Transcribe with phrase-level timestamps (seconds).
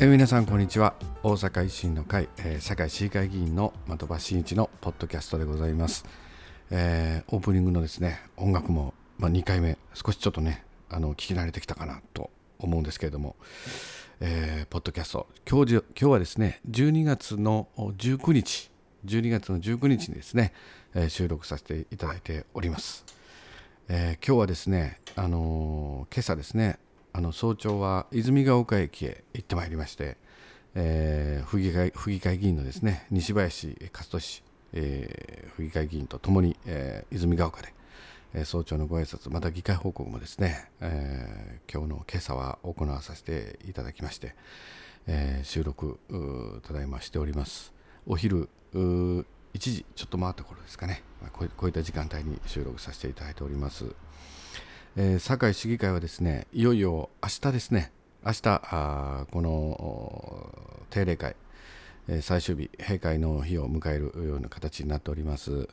[0.00, 0.94] え皆さんこんにちは。
[1.22, 6.04] 大阪維新の会、えー、堺市議会議員の的場真一のポッドキャストでございます、
[6.72, 13.36] えーオープニングのですね音楽も、まあ、2回目少しちょっとねあの聞き慣れてきたかなと思うんですけれども、
[14.18, 15.28] えーポッドキャスト。
[15.48, 18.72] 今日今日はですね12月の19日
[19.06, 20.52] 12月の19日にですね、
[20.94, 23.04] え収録させていただいております。
[23.88, 26.80] えー今日はですね、あの今朝ですね
[27.16, 30.16] あの早朝は泉ヶ丘駅へ行ってまいりまして、
[30.74, 34.24] えー府議会府議会議員のですね西林勝利、
[34.72, 37.72] えー府議会議員とともに、えー泉ヶ丘で、
[38.34, 44.34] えー早朝のご挨拶また議会報告もですね、えー今日の今朝は行わさせていただきまして、
[45.06, 46.00] えー収録
[46.66, 47.72] ただいましております。
[48.08, 51.04] お昼1時ちょっと回った頃ですかね。
[51.32, 53.84] こういった時間帯に収録させていただいております、
[54.96, 57.90] えー堺市議会はですねいよいよ明日ですね
[58.24, 61.34] 明日あこの定例会、
[62.08, 65.68] えー最終日閉会の日を迎えるような形になっております。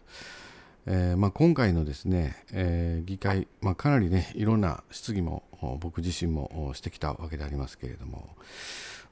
[0.88, 5.44] えーまあ、今回のですね、えー議会、まあ、かなりねいろんな質疑も
[5.80, 8.36] 僕自身もしてきたわけでありますけれども、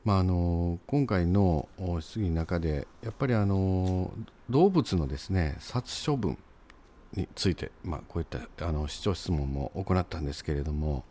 [0.04, 1.70] まあ、あの今回の
[2.02, 4.12] 質疑の中でやっぱりあの
[4.50, 6.40] 動物のですね殺処分
[7.16, 11.04] について、まあ、こういったあの市長質問も行ったんですけれども、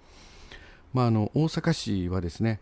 [0.92, 2.60] まあ、あの大阪市はですね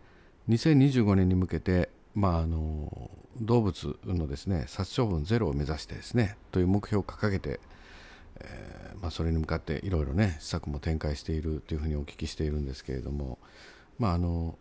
[0.49, 7.59] 2025年に向けて、まあ、あの動物のですね殺処分ゼロを目指してですねという目標を掲げて、
[8.39, 13.37] えーまあ、それに向かっていろいろね施策も展開しているというふうにお聞きしているんですけれども、
[13.99, 14.57] まあ、あの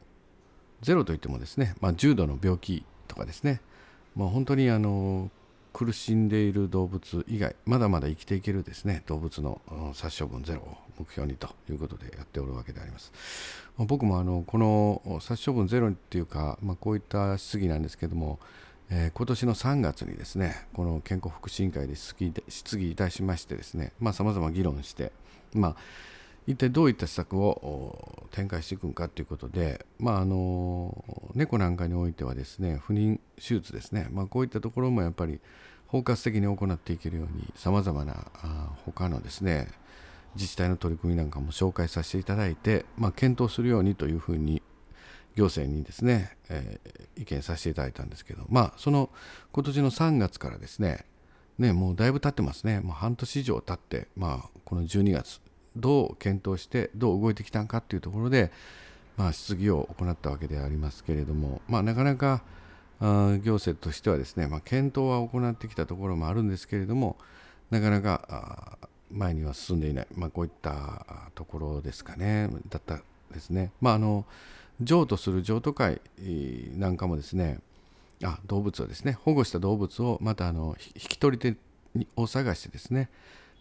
[0.83, 3.61] ゼロといってもですね、まあ、重度の病気とかですね、
[4.14, 5.30] まあ、本当にあの
[5.77, 9.61] 苦しんでいる動物以外まだまだ生きていけるですね動物の
[9.92, 13.13] 殺処分ゼロを目標にということでやっておるわけであります。
[13.77, 18.39] 僕もあのこの殺処分ゼロっていうか、まあ、こういった質疑なんですけども、
[18.89, 25.13] えー今年の3月にですねこの健康福祉委員会で質疑いたしましてですねさまざ、ま議論して、
[25.53, 25.77] まあ、
[26.46, 35.40] 一体どういった施策を展開していくのかということで、まあ、あの猫なんかにおいてはですね不妊手術ですね、まあ、こういったところもやっぱり
[35.89, 39.68] 包括的に行っていけるようにさまざまなあ他のですね
[40.34, 44.63] 自治体の取り組みなんかも紹介させていただいて、まあ、検討するようにというふうに
[45.34, 49.11] 行政にですね、えー意見させていただいたんですけど、まあ、その
[49.52, 51.05] 今年の3月からですね、
[51.58, 55.40] ね、もうだいぶ経ってますね、もう半年以上経って、まあ、この12月、
[55.77, 58.51] どう検討して、どう動いてきたのかというところで、
[59.17, 62.42] まあ、質疑を行ったわけでありますけれども、まあ、なかなか
[63.01, 67.17] あ行政としてはですね、まあ、検討は行ってきたところもあるんですけれども、
[67.70, 73.01] なかなかあ前には進んでいない、まあ、こういったところですかね、だった
[73.33, 73.73] ですね。
[73.81, 74.25] まあ、あの
[74.81, 76.01] 譲渡する譲渡会
[76.75, 77.58] なんかもですね、
[78.23, 81.57] あ動物をですね、保護した動物をまたあの引き取り手
[82.17, 83.08] を探してですね、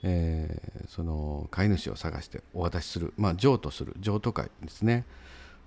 [0.07, 3.95] えーその飼い主を探してお渡しする、まあ、譲渡する。
[3.99, 5.03] 譲渡会ですね。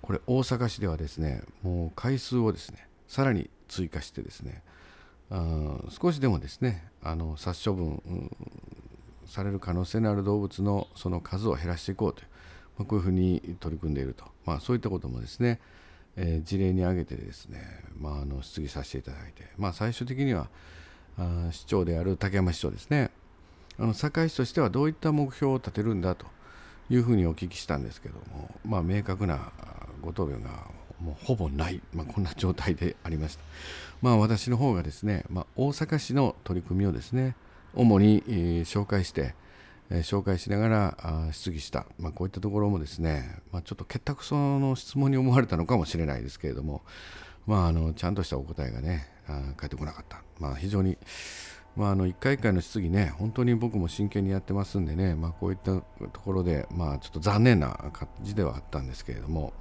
[0.01, 4.63] これ大阪市ではですね、もう回数をですね、さらに追加してですね、
[5.29, 8.37] あ少しでもですね、あの殺処分、うん
[9.25, 12.27] される可能性のある動物のその数を減らしていこうという、
[12.79, 15.59] まあ、こういうふうに取り組んでいると、まあ、そういったこともですね、
[16.15, 17.59] えー事例に挙げてですね、
[17.99, 20.49] まあ、あの質疑させていただいて、まあ、最終的には
[21.17, 23.11] あ市長である竹山市長ですね
[23.79, 26.25] あの堺市としてはどういった目標を立てるんだと
[26.89, 29.51] いうふうにお聞きしたんですけども、まあ、明確な
[30.01, 30.49] ご答弁が
[30.99, 33.43] もうほぼない、まあ、こんな状態でありました。
[34.01, 37.35] まあ、私の方がですね、まあ、大阪市の取り組みをですね
[37.73, 38.23] 主に、
[38.65, 39.35] 紹介して、
[39.91, 46.83] え紹介しながらあ質疑した、まあ、こういったところもですね、まあ、ちょっと結託その質問に思われたのかもしれないですけれども、
[47.47, 49.07] まあ、あのちゃんとしたお答えがね
[49.57, 50.97] 返ってこなかった、まあ、非常に、
[51.75, 55.83] まあ、あの1回1回の質疑ね本当に僕も真剣にやってますんでね、まあ、こういったと
[56.23, 59.53] ころで、まあ、ちょっと残念な感じではあったんですけれども、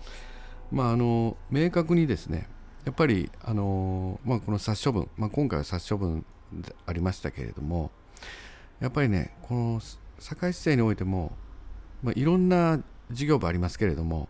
[0.73, 2.49] まあ、あの明確にですね
[2.85, 7.91] やっぱりあの、まあ、この殺処分、まあ、今回は殺処分でありましたけれども
[8.81, 9.81] やっぱりねこの
[10.19, 11.33] 堺市政においても、
[12.03, 14.29] まあ、いろんな事業部ありますけれども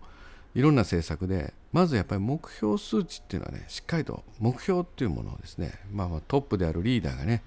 [0.54, 7.42] いろんな政策でまずやっぱり目標数値っていうのはねしっかりと目標っていうものをですね、まあ、まあトップであるリーダーがね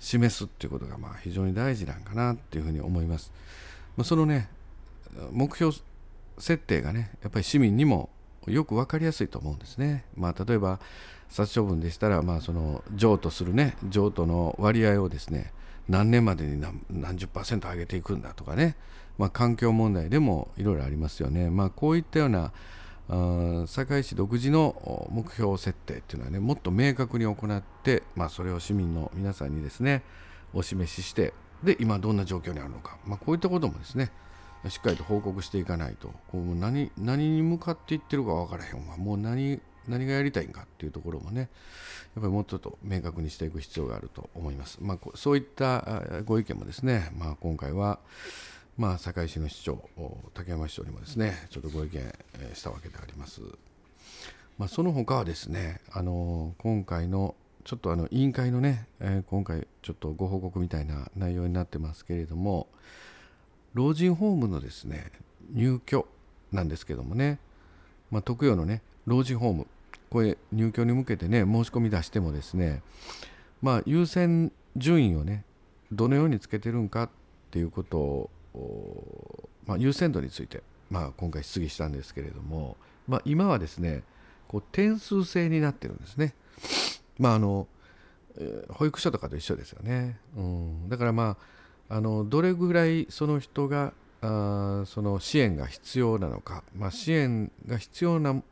[0.00, 3.32] 示すっていうことがまあ非常に大事なんかなっていうふうに思います。
[3.96, 4.48] まあ、そのね
[5.32, 5.74] 目標
[6.38, 8.10] 設定がねやっぱり市民にも
[8.46, 10.04] よく分かりやすいと思うんですね。
[10.16, 10.78] まあ、例えば
[11.28, 15.52] 殺処分でしたら、まあ、その譲渡するね譲渡の割合をですね
[15.88, 18.76] 何年までに何何十パーセント上げていくんだとかね、
[19.18, 21.50] まあ、環境問題でもいろいろありますよね。
[21.50, 22.52] まあ、こういったような
[23.08, 30.02] あ堺市独自の目標設定っていうのはねもっと明確に行って、まあ、それを市民の皆さんにですね
[30.52, 31.32] お示しして
[31.62, 34.10] で今どんな状況にあるのか、まあ、こういったこともですね
[34.68, 36.12] しっかりと報告していかないと。
[36.28, 38.96] こう何何に向かっていってるか分からへんわ。
[38.96, 41.48] もう何何がやりたいんかっていうところもねやっ
[42.16, 44.78] ぱりもうちょっと明確にしていく必要があると思います。
[44.80, 48.00] まあ、そういったご意見もですね、まあ、今回は
[48.78, 49.82] まあ、堺市の市長、
[50.34, 52.00] 竹山市長にもですね、ちょっとご意見
[52.54, 53.40] したわけであります。
[54.56, 57.34] まあ、その他はですね、あの今回の
[57.64, 62.68] ちょっとあの委員会のね、え、今回ちょっとご報告みたいな内容になってますけれども、
[63.74, 65.10] 老人ホームのですね、
[65.52, 66.06] 入居
[66.52, 67.40] なんですけどもね、
[68.12, 69.66] まあ、特養のね、老人ホーム、
[70.08, 72.82] これ入居に向けてね、申し込み出してもですね、
[73.60, 75.44] まあ、優先順位をね、
[75.90, 77.10] どのようにつけてるんかっ
[77.50, 78.30] ていうことを
[79.66, 84.02] まあ、優先度について、まあ、今回質疑したんですけれども、まあ、今はですね
[84.48, 86.34] こう点数制になってるんですね。
[87.18, 87.66] まああの
[88.70, 90.18] 保育所とかと一緒ですよね。
[90.36, 91.36] うん、だからま
[91.88, 98.42] ああのどれぐらいその人があその支援が必要なのか、まあ、支援が必要な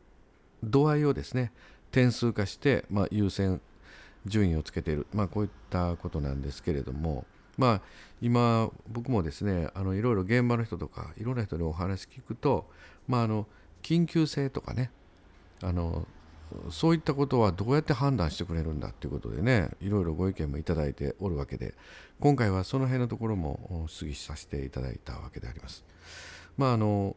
[0.62, 1.52] 度合いをですね
[1.90, 3.60] 点数化して、まあ、優先
[4.26, 7.24] 順位をつけている、まあ、こういったことなんですけれども、
[7.56, 7.80] まあ、
[8.20, 12.68] 今僕もですねあのいろいろ現場の人とかいろんな人にお話聞くと、
[13.08, 13.46] まあ、あの
[13.82, 14.90] 緊急性とかね
[15.62, 16.06] あの
[16.70, 21.74] そういったことはどうやって判断してくれるんだということでねいろいろご意見もいただいておるわけで
[22.20, 25.84] 今回はその辺のところも質疑させていただいたわけであります。
[26.56, 27.16] まあ、あの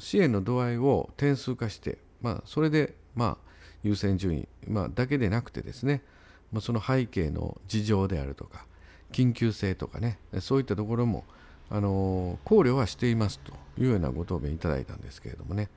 [0.00, 3.50] 支援の度合いを点数化して、まあ、それで、まあ、
[3.82, 6.02] 優先順位、まあ、だけでなくてですね、
[6.52, 8.64] まあ、その背景の事情であるとか
[9.12, 11.24] 緊急性とかねそういったところも
[11.70, 15.68] あの考慮はしていますというようなご答弁いただいたんですけれどもね。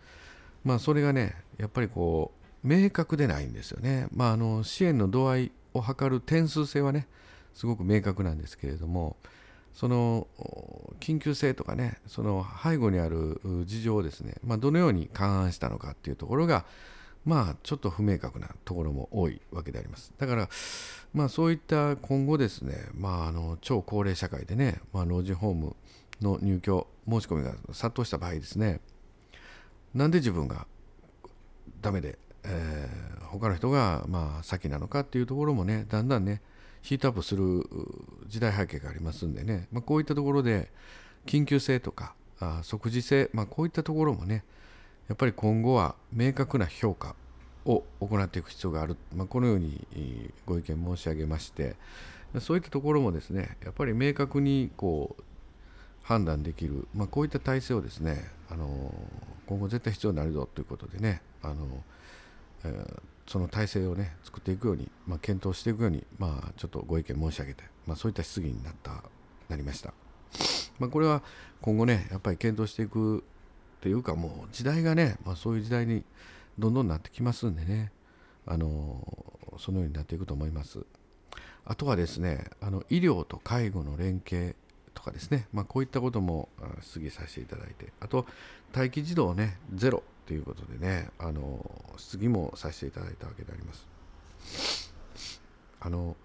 [0.64, 2.32] まあそれがねやっぱりこ
[2.64, 4.08] う明確でないんですよね。
[4.14, 7.08] まああの支援の度合いを測る点数性はね
[7.54, 9.16] すごく明確なんですけれども
[9.74, 10.28] その
[11.00, 16.66] 緊急性とかねその背後にある事情をですね、まあ、どのように勘案したのかっていうところが
[17.26, 20.12] まあちょっと不明確なところも多いわけであります。
[20.18, 20.50] だから
[21.14, 25.76] まあそういった今後ですね、まああの超高齢社会でね、まあ、老人ホーム
[26.22, 28.82] の入居申し込みが殺到した場合ですね、
[29.94, 30.66] なんで自分が
[31.82, 36.42] ダメで、えー、他の人がまあ先なのかっていうところもね、だんだんね、
[36.82, 37.64] ヒートアップする
[38.28, 40.72] 時代背景がありますんでね、まあ、こういったところで
[41.26, 44.44] 緊急性とかあ即時性、まあ、こういったところもね、
[45.08, 47.16] やっぱり今後は明確な評価
[47.66, 49.86] を行っていく必要がある、まあ、このように
[50.46, 51.76] ご意見申し上げまして
[52.40, 55.24] そういったところもですねやっぱり明確にこう
[56.04, 58.94] 判断できる、まあ、こういった体制をですねあの
[59.46, 61.84] 今後絶対必要になるぞということでねあの、
[62.66, 69.04] えー、その体制をね作っていくように、まあ、検討していくように、まあ、ちょっとご意見申し上げて、まあ、そういった質疑になった
[69.50, 69.94] なりました。
[70.80, 71.22] まあ、これは
[71.62, 73.24] 今後ねやっぱり検討していく
[73.84, 76.06] というかもう時代がね、まあ、そういう時代に
[76.58, 77.92] どんどんなってきますんでね。
[78.46, 79.06] あの
[79.58, 80.80] そのようになっていくと思います。
[81.66, 84.56] あとはですねあの医療と介護の連携
[84.94, 86.48] とかですね、まあ、こういったことも
[86.82, 87.92] 質疑させていただいて。
[88.00, 88.26] あと
[88.74, 94.94] 待機児童ねゼロということでねあの質疑もさせていただいたわけであります。
[95.82, 96.16] あの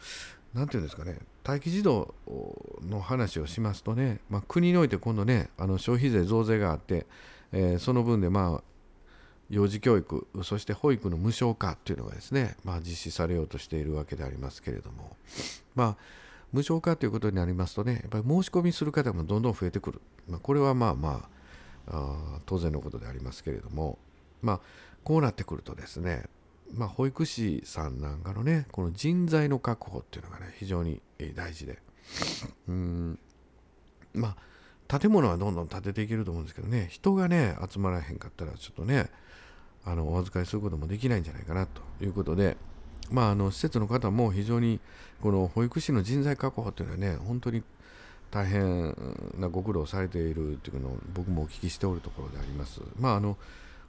[0.54, 1.18] 何て言うんですかね。
[1.44, 2.14] 待機児童
[2.88, 7.06] の話をしますとね、まあ、国において今度ねあの消費税増税があって
[7.52, 8.62] えー、その分でまあ
[9.50, 15.16] 幼児教育そして保育の無償化というのがですね、まあ、実施されようとしているわけでありますけれども
[15.74, 15.96] まあ
[16.52, 21.28] 無償化ということになりますとねやっぱり申し込みする方もどんどん増えてくる、まあ、これはまあま
[21.90, 23.98] あ当然のことでありますけれども
[24.42, 24.60] まあ
[25.02, 26.24] こうなってくるとですね
[26.74, 31.00] まあ、保育士さんなんかのねこの人材の確保っていうのがね非常に
[31.34, 31.78] 大事で。
[32.68, 33.18] うん。
[34.14, 34.36] まあ
[34.88, 39.10] 建物はどんどん建てていけると思うんですけどね人がね集まらへんかったらちょっとね
[39.84, 42.56] あのお預かりすることもできないんじゃないかなということで
[43.10, 44.80] まああの施設の方も非常に
[45.22, 47.62] この保育士の人材確保というのはね本当に
[48.30, 48.94] 大変
[49.38, 52.82] なご苦労されているというのを僕もお聞きしておるところであります。
[52.98, 53.38] まああの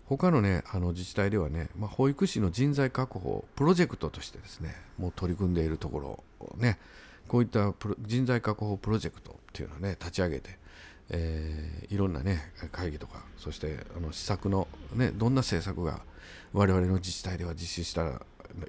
[0.06, 6.80] 他のねあの自治体ではね、まあ、保育士の人材確保プロジェクトとしてですねもう取り組んでいるところをね
[7.30, 10.60] こういった人材確保プロジェクトっていうのをね立ち上げて
[11.12, 16.02] えー、いろんなね会議とかそしてあの施策の、ね、どんな政策が
[16.54, 18.22] 我々の自治体では実施したら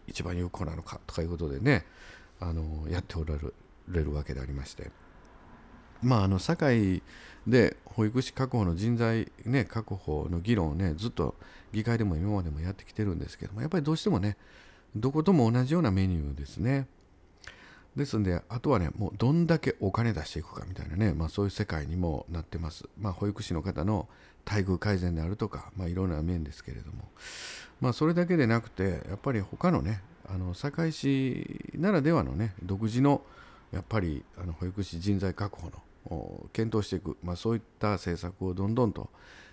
[0.07, 1.85] 一番有効なのかとかいうことでね
[2.38, 3.35] あのやっておら
[3.88, 4.90] れるわけでありまして
[6.02, 7.02] まああの堺
[7.47, 11.35] で保育士確保の人材、ね、確保の議論をねずっと
[11.73, 14.37] 議会でも今までもやってきてるんですけどもやっぱりどうしてもね
[14.97, 16.87] どことも同じようなメニューですね。
[17.97, 22.88] ですんで、あとはね、もうどんだけお金出していくかみたいなね、まあ、そういう世界にもなってます。
[22.99, 24.09] まあ、保育士の方の
[24.47, 27.09] 待遇改善であるとか、まあ、いろんな面ですけれども、
[27.80, 33.23] まあ、それだけでなくて、やっぱり他のね、あの堺市ならではのね、独自の
[33.73, 35.70] やっぱりあの保育士人材確保
[36.09, 39.11] の検討していく、まあ、そういった政策をどんどんと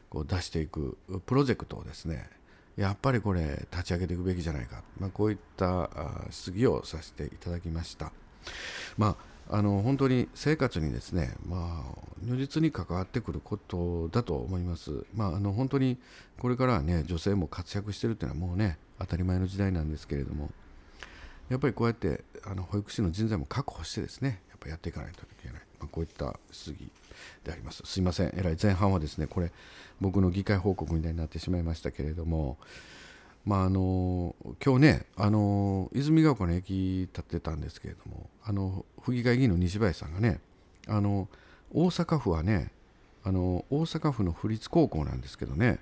[0.10, 2.30] こう出していくプロジェクトをですね、
[2.76, 5.90] やっぱりこれ立ち上げていくべきじゃないか、まあ、こういった
[6.30, 8.12] 質疑をさせていただきました。
[8.98, 9.16] ま
[9.50, 15.06] あ、あの本当に生活にですね、まあ、如実に関わってくることだと思います。
[15.16, 15.98] まあ、あの本当に
[16.40, 20.50] これからはね女性も活躍してるっていうのはもうね当たり前の時代なんですけれども
[21.50, 26.90] やっぱりこうやってあの保育士の人材も確保してですねやっぱやっていかないといけない、まあ、こういった質疑
[27.44, 27.84] であります。
[27.86, 29.52] すいません、えらい前半はですねこれ
[30.02, 32.58] 僕の議会報告みたいになってしまいましたけれども
[33.48, 40.42] まああの今日ねあの泉ヶ丘の駅立ってたんですけれどもあの府議会議員の西林さんがね
[40.86, 41.30] あの
[41.74, 42.72] 大阪府はね
[43.24, 45.80] あの大阪府の府立高校なんですけどね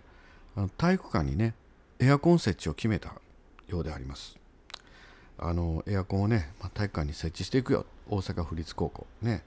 [0.55, 1.55] あの体育館にね
[1.99, 3.13] エアコン設置を決めた
[3.67, 4.37] ようであります。
[5.37, 7.85] あのエアコンをね、まあ、体育館に設置していくよ。
[8.09, 9.07] 大阪府立高校。
[9.21, 9.43] ね。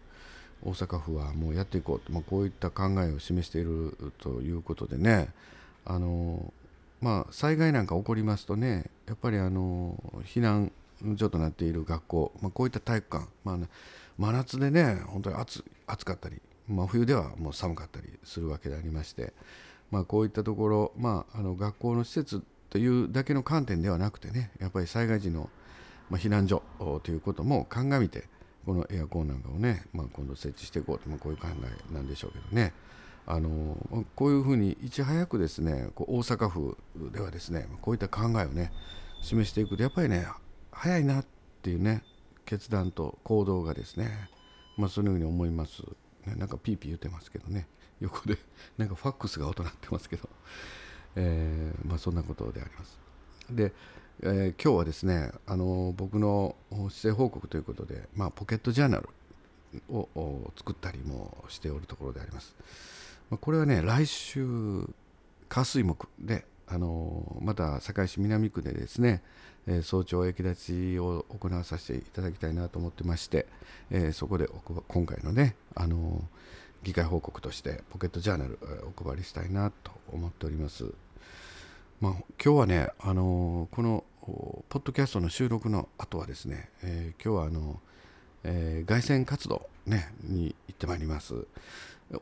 [0.65, 5.29] 大阪府はもうやっていこうと、まあ、こういった考えを示しているということでね
[5.85, 6.53] あの
[7.01, 10.73] まあ、災害なんか起こりますとねやっぱりあの避難
[11.17, 13.59] 所となっている学校、まあ、こういった体育館、まあ、
[14.19, 19.33] 真夏でね本当に暑暑かったり真冬ではもう寒かったりするわけでありまして、
[19.91, 25.49] まあ、こういったところ、まあ、あの学校の施設というだけの観点ではなくてねやっぱり災害時の、
[26.13, 26.63] 避難所
[27.05, 28.25] ということも鑑みて
[28.67, 31.49] このエアコンなんかをね、まあ、今度設置していこうと、まあ、こういう考
[31.91, 32.73] えなんでしょうけどね。
[33.31, 33.77] あの
[34.17, 36.79] こういうふうにいち早くですねこう大阪府
[37.13, 38.73] ではですねこういった考えをね
[39.21, 40.27] 示していくとやっぱりね
[40.73, 41.27] 早いなっ
[41.61, 42.03] ていうね
[42.47, 44.31] 決断と行動がですね
[44.79, 45.83] まあそういうふうに思います、
[46.27, 47.67] ね、なんかピーピー言ってますけどね。
[48.01, 48.39] 横で
[48.79, 50.29] なんかファックスが音鳴ってますけど、
[51.17, 52.99] えー、まあそんなことであります。
[53.51, 53.73] で、
[54.23, 59.09] えー、今日はですねあの僕の姿勢報告ということで、まあ、ポケットジャーナル
[59.91, 62.55] を作ったりもしておるところであります。
[63.37, 64.89] これはね来週
[65.49, 69.23] 火水木であのまた堺市南区でですね、
[69.67, 73.47] えー、早朝駅立ちを行わさせていただきたいなと思ってまして、
[73.91, 74.49] えー、そこで
[74.89, 76.23] 今回のねあの
[76.83, 78.59] 議会報告としてポケットジャーナル
[78.97, 80.93] お配りしたいなと思っております。
[82.01, 87.81] まあ、今日はね、あのこのポッドキャストの収録の後はですね、えー、今日はあの、
[88.45, 91.35] えー、凱旋活動、ね、に行ってまいります。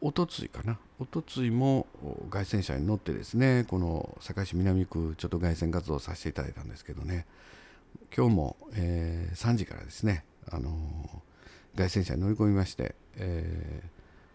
[0.00, 1.86] おとついかな、おとついも
[2.30, 7.24] 凱旋車に乗ってですね、この堺市南区、ちょっと凱旋活動させていただいたんですけどね、
[8.16, 13.88] 今日も、えー、3時からですね、あのー、凱旋車に乗り込みまして、えー、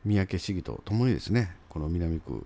[0.05, 2.45] 三宅市議とともにですね、この南区、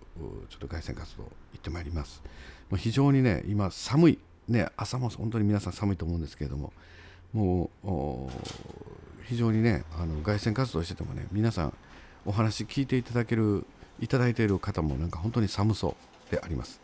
[0.49, 2.23] ちょっと凱旋活動行ってまいります。
[2.71, 6.73] もう非常にね、今寒い、ね、朝も本当に皆さん寒いと思うんですけれども、
[7.33, 8.29] もう
[9.27, 11.73] 非常にね、あの凱旋活動しててもね、皆さん、
[12.25, 13.65] お話聞いていただける
[13.99, 15.95] いただいている方もなんか本当に寒そ
[16.29, 16.81] うであります、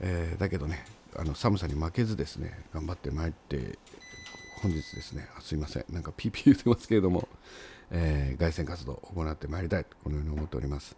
[0.00, 0.84] えー、だけどね
[1.16, 3.78] あの寒さに負けずですね頑張ってまいって
[4.62, 7.28] 本日ですねすいませんなんかピーピー言ってますけれども、
[7.90, 10.96] えー、凱旋活動を行ってまいりたいとこのように思っております、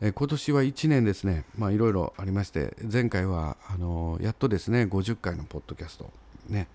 [0.00, 6.10] えー、今年は1年ですねまあいろいろありまして前回はあのやっとですね50回のポッドキャスト
[6.48, 6.68] ね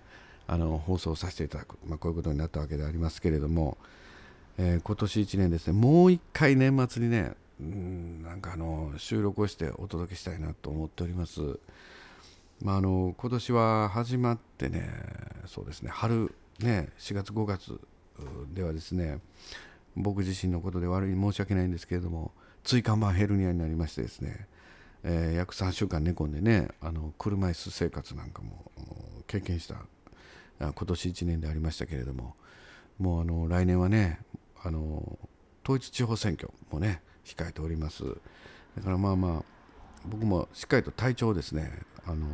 [0.48, 3.78] あの放送させていただく、まあ、こういうことになったわけでありますけれども、
[4.58, 11.40] えー、今年1年ですね、もう一回年末にね、うんなんかあの収録をしてお届けしたいなと思っております。
[12.62, 14.88] まあ、あの今年は始まってね、
[15.46, 17.80] そうですね、春、ね、4月、5月
[18.54, 19.20] ではですね、
[19.94, 22.32] 僕自身のことで悪い申し訳ないんですけれども、
[22.64, 24.46] 椎間板ヘルニアになりましてですね、
[25.02, 28.70] えー、約3週間寝込んでね、あの車椅子生活なんかも
[29.26, 29.76] 経験した
[30.58, 32.34] 今年1年でありましたけれども、
[32.98, 34.20] もうあの来年はね、
[34.62, 35.18] あの
[35.64, 38.04] 統一地方選挙もね控えております。
[38.76, 39.42] だからまあまあ
[40.06, 41.72] 僕もしっかりと体調をですね
[42.06, 42.26] あの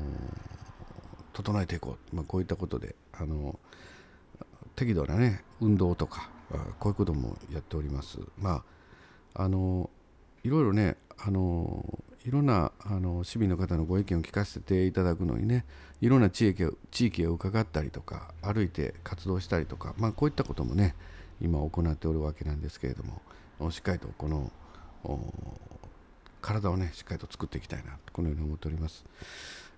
[1.32, 3.58] 整えていこう、まあ、こういったことであの
[4.76, 6.28] 適度なね運動とか
[6.78, 8.18] こういうこともやっております。
[8.38, 8.62] ま
[9.34, 9.88] ああの
[10.44, 15.64] いろいろねあのいろんなあの市民の方のご意見を聞かせていただくのにね
[16.00, 20.94] いろんな地域を地域を伺ったりとか歩いて活動したりとか、まあ、こういったこともね
[21.40, 23.02] 今行っておるわけなんですけれど
[23.58, 24.52] もしっかりとこの
[26.40, 29.04] 体をねしっかりと作っていきたいなこのように思っております。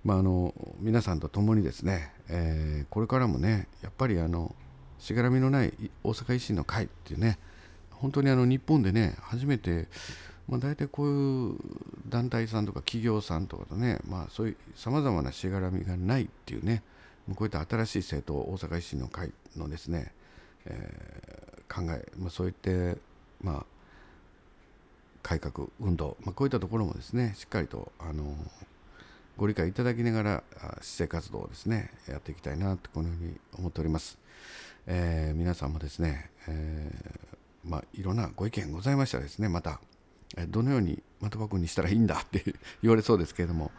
[0.05, 4.55] まあ、あの皆さんと共にですね、えー、これからもねやっぱりあの
[4.99, 5.73] しがらみのない
[6.03, 7.39] 大阪維新の会っていうね
[7.91, 9.89] 本当にあの日本でね初めて、
[10.49, 11.57] まあ、大体こういう
[12.09, 16.83] 団体さんとか企業さんとかとね、まあ、そういうさまざまなしがらみがないっていうね
[17.35, 20.13] こういった新しい政党大阪維新の会のですね、
[20.67, 22.99] えー、考え、まあ、そういって
[23.43, 23.67] まあ
[25.23, 28.37] 改革運動、まあ、こういったところもですねしっかりとあの
[29.39, 30.43] ご理解いただきながら
[30.83, 34.19] 市政活動をですねやっていきたいなとこのように思っております、
[34.87, 39.81] えー、皆さんもですね、えー、まあ、いろんなご意見ございましたらですねまた
[40.49, 42.21] どのように的場君にしたらいいんだ？
[42.21, 42.43] って
[42.83, 43.71] 言われそうですけれども、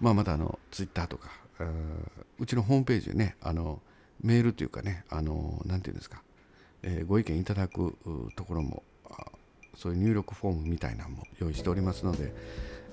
[0.00, 1.30] まあ、またあのツイッターとか
[2.38, 3.80] うちのホームページでねあの
[4.20, 6.22] メールというかねあのなんていうんですか、
[6.82, 7.96] えー、ご意見いただく
[8.36, 8.82] ところも
[9.74, 12.32] そういう入力フォームみたいなのも用意しておりますので、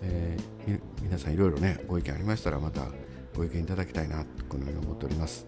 [0.02, 2.88] えー、皆さんいろいろねご意見ありましたらまた
[3.36, 5.46] ご意見いただきたいなとこのように思っております、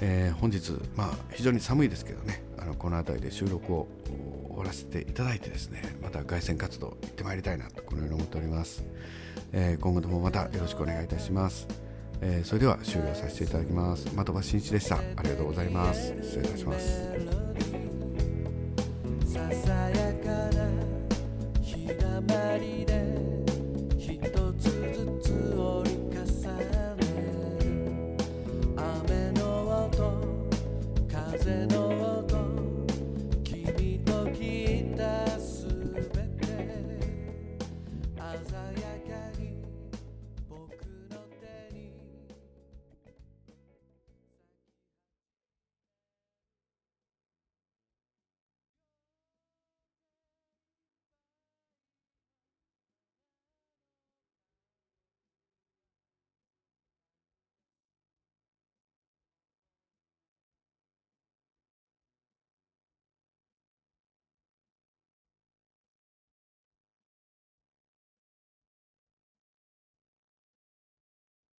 [0.00, 3.88] えー、本日まあ非常に寒いですけどねあのこの辺りで収録を
[4.48, 8.84] 終わらせていただいてですねまた凱旋活動行ってまいりたいなとこのように思っております、
[9.52, 11.66] えー、今後ともまたよろしくお願いいたします
[12.20, 14.06] えー、それでは終了させていただきます。
[14.06, 14.96] 的場真一でした。
[14.96, 16.14] ありがとうございます。
[16.22, 17.75] 失礼いたします。